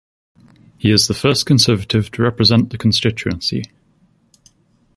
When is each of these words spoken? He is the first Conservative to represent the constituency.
He 0.79 0.89
is 0.89 1.07
the 1.07 1.13
first 1.13 1.45
Conservative 1.45 2.09
to 2.13 2.23
represent 2.23 2.71
the 2.71 2.77
constituency. 2.79 3.61